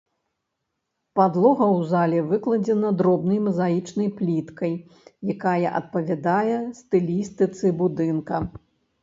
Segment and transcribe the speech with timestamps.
[1.17, 4.73] Падлога ў зале выкладзена дробнай мазаічнай пліткай,
[5.35, 8.43] якая адпавядае стылістыцы будынка.